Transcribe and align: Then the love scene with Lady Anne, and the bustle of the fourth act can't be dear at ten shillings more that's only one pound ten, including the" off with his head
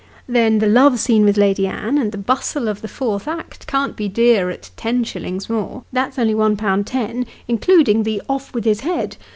Then 0.27 0.57
the 0.57 0.65
love 0.67 0.97
scene 0.99 1.25
with 1.25 1.37
Lady 1.37 1.67
Anne, 1.67 1.99
and 1.99 2.11
the 2.11 2.17
bustle 2.17 2.67
of 2.67 2.81
the 2.81 2.87
fourth 2.87 3.27
act 3.27 3.67
can't 3.67 3.95
be 3.95 4.07
dear 4.07 4.49
at 4.49 4.71
ten 4.75 5.03
shillings 5.03 5.47
more 5.47 5.83
that's 5.93 6.17
only 6.17 6.33
one 6.33 6.57
pound 6.57 6.87
ten, 6.87 7.27
including 7.47 8.01
the" 8.01 8.19
off 8.27 8.51
with 8.51 8.65
his 8.65 8.79
head 8.79 9.17